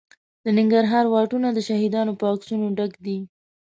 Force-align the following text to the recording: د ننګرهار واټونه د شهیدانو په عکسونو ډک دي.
د 0.43 0.45
ننګرهار 0.57 1.05
واټونه 1.09 1.47
د 1.53 1.59
شهیدانو 1.67 2.13
په 2.19 2.25
عکسونو 2.31 2.65
ډک 2.77 2.91
دي. 3.05 3.17